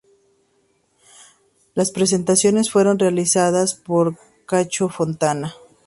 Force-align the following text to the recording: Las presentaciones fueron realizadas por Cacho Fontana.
Las 1.75 1.91
presentaciones 1.91 2.71
fueron 2.71 2.97
realizadas 2.97 3.75
por 3.75 4.17
Cacho 4.47 4.89
Fontana. 4.89 5.53